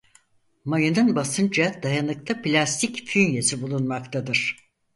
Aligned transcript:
Mayının 0.65 1.15
basınca 1.15 1.83
dayanıklı 1.83 2.41
plastik 2.41 3.07
fünyesi 3.07 3.61
bulunmaktadır. 3.61 4.55